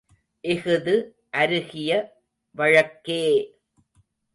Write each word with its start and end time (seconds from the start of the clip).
இஃது 0.43 0.95
அருகிய 1.33 1.91
வழக்கே! 2.55 3.23